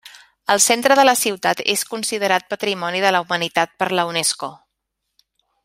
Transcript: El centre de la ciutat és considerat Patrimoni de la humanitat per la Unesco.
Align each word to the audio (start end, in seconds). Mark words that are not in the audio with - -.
El 0.53 0.61
centre 0.67 0.95
de 0.99 1.03
la 1.07 1.13
ciutat 1.23 1.61
és 1.73 1.83
considerat 1.91 2.49
Patrimoni 2.55 3.03
de 3.05 3.13
la 3.17 3.21
humanitat 3.27 3.77
per 3.83 3.91
la 4.01 4.07
Unesco. 4.15 4.51